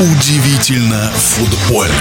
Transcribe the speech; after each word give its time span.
Удивительно 0.00 1.10
футбольно. 1.16 1.92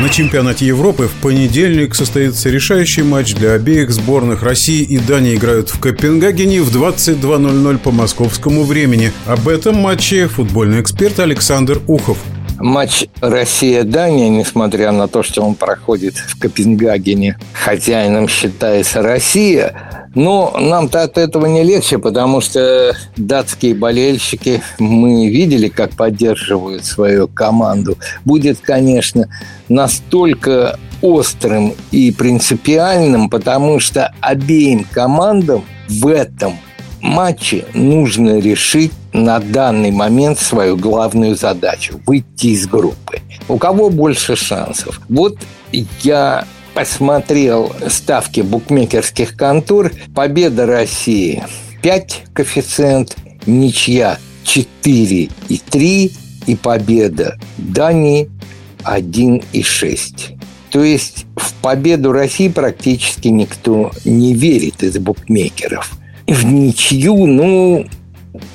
На 0.00 0.08
чемпионате 0.08 0.66
Европы 0.66 1.06
в 1.06 1.12
понедельник 1.22 1.94
состоится 1.94 2.48
решающий 2.50 3.04
матч 3.04 3.32
для 3.32 3.52
обеих 3.52 3.92
сборных 3.92 4.42
России 4.42 4.82
и 4.82 4.98
Дании 4.98 5.36
играют 5.36 5.70
в 5.70 5.78
Копенгагене 5.78 6.62
в 6.62 6.76
22.00 6.76 7.78
по 7.78 7.92
московскому 7.92 8.64
времени. 8.64 9.12
Об 9.24 9.46
этом 9.46 9.76
матче 9.76 10.26
футбольный 10.26 10.80
эксперт 10.80 11.20
Александр 11.20 11.80
Ухов. 11.86 12.18
Матч 12.58 13.06
Россия-Дания, 13.20 14.28
несмотря 14.28 14.90
на 14.90 15.06
то, 15.06 15.22
что 15.22 15.42
он 15.42 15.54
проходит 15.54 16.16
в 16.16 16.36
Копенгагене, 16.40 17.38
хозяином 17.52 18.26
считается 18.26 19.00
Россия, 19.00 20.03
но 20.14 20.54
нам-то 20.58 21.02
от 21.02 21.18
этого 21.18 21.46
не 21.46 21.62
легче, 21.62 21.98
потому 21.98 22.40
что 22.40 22.96
датские 23.16 23.74
болельщики, 23.74 24.62
мы 24.78 25.28
видели, 25.28 25.68
как 25.68 25.90
поддерживают 25.90 26.84
свою 26.84 27.28
команду. 27.28 27.98
Будет, 28.24 28.60
конечно, 28.60 29.28
настолько 29.68 30.78
острым 31.02 31.74
и 31.90 32.12
принципиальным, 32.12 33.28
потому 33.28 33.80
что 33.80 34.12
обеим 34.20 34.84
командам 34.84 35.64
в 35.88 36.06
этом 36.06 36.58
матче 37.02 37.66
нужно 37.74 38.38
решить 38.38 38.92
на 39.12 39.38
данный 39.38 39.90
момент 39.90 40.38
свою 40.38 40.76
главную 40.76 41.36
задачу– 41.36 42.00
выйти 42.06 42.48
из 42.48 42.66
группы. 42.66 43.20
У 43.48 43.58
кого 43.58 43.90
больше 43.90 44.34
шансов? 44.34 45.00
Вот 45.08 45.36
я 46.02 46.44
посмотрел 46.74 47.74
ставки 47.88 48.40
букмекерских 48.40 49.36
контор. 49.36 49.92
Победа 50.14 50.66
России 50.66 51.42
5 51.82 52.24
коэффициент, 52.34 53.16
ничья 53.46 54.18
4 54.44 55.28
и 55.48 55.58
3 55.58 56.12
и 56.46 56.56
победа 56.56 57.38
Дании 57.56 58.28
1,6. 58.84 60.38
То 60.70 60.82
есть 60.82 61.26
в 61.36 61.54
победу 61.62 62.12
России 62.12 62.48
практически 62.48 63.28
никто 63.28 63.92
не 64.04 64.34
верит 64.34 64.82
из 64.82 64.98
букмекеров. 64.98 65.92
В 66.26 66.44
ничью, 66.44 67.26
ну, 67.26 67.86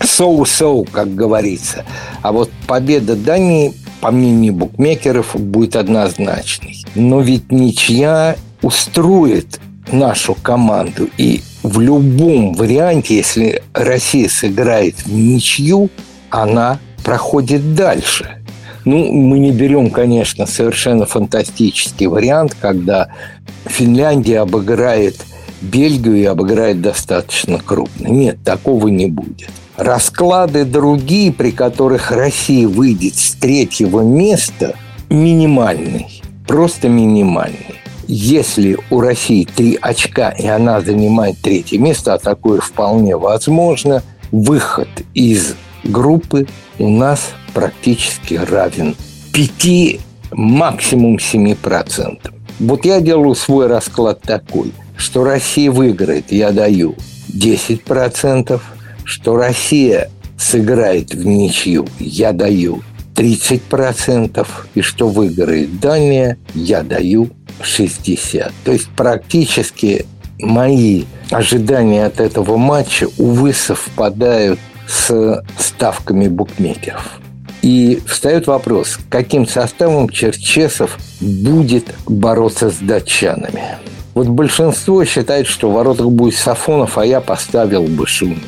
соу-соу, 0.03 0.85
как 0.85 1.15
говорится. 1.15 1.85
А 2.21 2.31
вот 2.31 2.51
победа 2.67 3.15
Дании, 3.15 3.73
по 4.01 4.11
мнению 4.11 4.53
букмекеров, 4.53 5.35
будет 5.35 5.75
однозначной. 5.75 6.83
Но 6.95 7.21
ведь 7.21 7.51
ничья 7.51 8.35
устроит 8.61 9.59
нашу 9.91 10.35
команду. 10.35 11.09
И 11.17 11.41
в 11.63 11.79
любом 11.79 12.53
варианте, 12.53 13.17
если 13.17 13.61
Россия 13.73 14.29
сыграет 14.29 14.95
в 15.05 15.11
ничью, 15.11 15.89
она 16.29 16.79
проходит 17.03 17.75
дальше. 17.75 18.35
Ну, 18.85 19.11
мы 19.11 19.39
не 19.39 19.51
берем, 19.51 19.89
конечно, 19.89 20.45
совершенно 20.45 21.05
фантастический 21.05 22.07
вариант, 22.07 22.55
когда 22.59 23.09
Финляндия 23.65 24.39
обыграет 24.39 25.17
Бельгию 25.61 26.15
и 26.15 26.23
обыграет 26.23 26.81
достаточно 26.81 27.59
крупно. 27.59 28.07
Нет, 28.07 28.37
такого 28.43 28.87
не 28.87 29.07
будет. 29.07 29.49
Расклады 29.79 30.65
другие, 30.65 31.31
при 31.31 31.51
которых 31.51 32.11
Россия 32.11 32.67
выйдет 32.67 33.15
с 33.15 33.31
третьего 33.35 34.01
места, 34.01 34.75
минимальный. 35.09 36.21
Просто 36.45 36.89
минимальный. 36.89 37.79
Если 38.05 38.77
у 38.89 38.99
России 38.99 39.45
три 39.45 39.79
очка, 39.81 40.31
и 40.31 40.45
она 40.47 40.81
занимает 40.81 41.37
третье 41.41 41.79
место, 41.79 42.13
а 42.13 42.19
такое 42.19 42.59
вполне 42.59 43.15
возможно, 43.15 44.03
выход 44.33 44.89
из 45.13 45.55
группы 45.85 46.45
у 46.77 46.89
нас 46.89 47.29
практически 47.53 48.33
равен 48.33 48.97
5, 49.31 50.01
максимум 50.33 51.15
7%. 51.15 52.17
Вот 52.59 52.83
я 52.83 52.99
делаю 52.99 53.33
свой 53.33 53.67
расклад 53.67 54.19
такой, 54.23 54.73
что 54.97 55.23
Россия 55.23 55.71
выиграет, 55.71 56.33
я 56.33 56.51
даю 56.51 56.95
10%, 57.29 58.59
что 59.09 59.35
Россия 59.35 60.11
сыграет 60.37 61.15
в 61.15 61.25
ничью, 61.25 61.87
я 61.97 62.31
даю 62.31 62.83
30%, 63.15 64.47
и 64.75 64.81
что 64.81 65.09
выиграет 65.09 65.79
Дания, 65.79 66.37
я 66.53 66.83
даю 66.83 67.31
60%. 67.59 68.51
То 68.63 68.71
есть 68.71 68.87
практически 68.89 70.05
мои 70.39 71.05
ожидания 71.31 72.05
от 72.05 72.19
этого 72.19 72.57
матча, 72.57 73.07
увы, 73.17 73.51
совпадают 73.51 74.59
с 74.87 75.43
ставками 75.57 76.27
букмекеров. 76.27 77.19
И 77.63 78.01
встает 78.05 78.45
вопрос, 78.45 78.99
каким 79.09 79.47
составом 79.47 80.07
Черчесов 80.07 80.99
будет 81.19 81.95
бороться 82.05 82.69
с 82.69 82.77
датчанами. 82.77 83.63
Вот 84.13 84.27
большинство 84.27 85.03
считает, 85.03 85.47
что 85.47 85.71
в 85.71 85.73
воротах 85.73 86.11
будет 86.11 86.35
Сафонов, 86.35 86.99
а 86.99 87.05
я 87.05 87.21
поставил 87.21 87.83
бы 87.83 88.05
Шунина. 88.05 88.39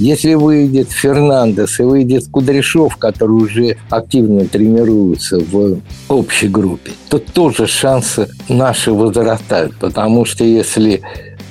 Если 0.00 0.32
выйдет 0.32 0.90
Фернандес 0.90 1.78
и 1.78 1.82
выйдет 1.82 2.24
Кудряшов, 2.30 2.96
который 2.96 3.32
уже 3.32 3.76
активно 3.90 4.46
тренируется 4.46 5.38
в 5.38 5.80
общей 6.08 6.48
группе, 6.48 6.92
то 7.10 7.18
тоже 7.18 7.66
шансы 7.66 8.26
наши 8.48 8.92
возрастают. 8.92 9.76
Потому 9.76 10.24
что 10.24 10.42
если 10.42 11.02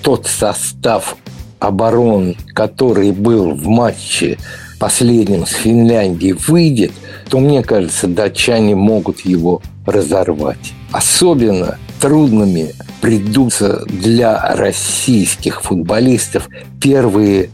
тот 0.02 0.26
состав 0.26 1.16
оборон, 1.60 2.36
который 2.56 3.12
был 3.12 3.52
в 3.52 3.68
матче 3.68 4.40
последнем 4.80 5.46
с 5.46 5.52
Финляндией, 5.52 6.34
выйдет, 6.34 6.92
то, 7.30 7.38
мне 7.38 7.62
кажется, 7.62 8.08
датчане 8.08 8.74
могут 8.76 9.20
его 9.20 9.62
разорвать. 9.86 10.74
Особенно 10.92 11.78
трудными 12.02 12.74
придутся 13.00 13.86
для 13.86 14.56
российских 14.56 15.62
футболистов 15.62 16.50
первые 16.82 17.52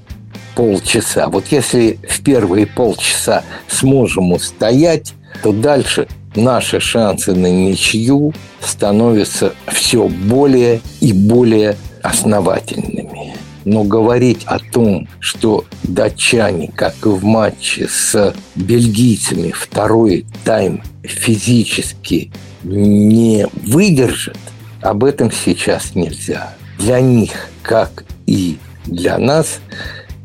полчаса. 0.56 1.28
Вот 1.28 1.48
если 1.52 2.00
в 2.08 2.22
первые 2.24 2.66
полчаса 2.66 3.44
сможем 3.68 4.34
устоять, 4.34 5.14
то 5.44 5.52
дальше 5.52 6.08
наши 6.36 6.80
шансы 6.80 7.34
на 7.34 7.48
ничью 7.48 8.34
становятся 8.62 9.54
все 9.68 10.08
более 10.08 10.82
и 11.02 11.14
более 11.14 11.76
основательными. 12.02 13.36
Но 13.66 13.84
говорить 13.84 14.44
о 14.46 14.60
том, 14.60 15.08
что 15.20 15.66
датчане, 15.84 16.72
как 16.76 16.96
и 17.06 17.10
в 17.10 17.24
матче 17.24 17.88
с 17.88 18.36
бельгийцами, 18.56 19.52
второй 19.52 20.26
тайм 20.44 20.84
физически 21.04 22.32
не 22.64 23.48
выдержат, 23.66 24.38
об 24.82 25.04
этом 25.04 25.32
сейчас 25.32 25.96
нельзя. 25.96 26.54
Для 26.78 27.00
них, 27.00 27.32
как 27.64 28.06
и 28.28 28.58
для 28.86 29.18
нас, 29.18 29.60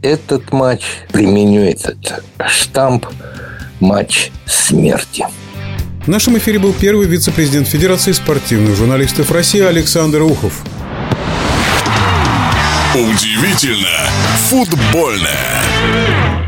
этот 0.03 0.53
матч, 0.53 0.83
применю 1.13 1.63
этот 1.63 2.23
штамп, 2.49 3.07
матч 3.81 4.31
смерти. 4.47 5.27
В 6.05 6.09
нашем 6.09 6.39
эфире 6.39 6.59
был 6.59 6.73
первый 6.73 7.07
вице-президент 7.07 7.69
Федерации 7.69 8.13
спортивных 8.13 8.75
журналистов 8.77 9.31
России 9.31 9.61
Александр 9.61 10.23
Ухов. 10.23 10.63
Удивительно 12.95 14.11
футбольное. 14.49 16.40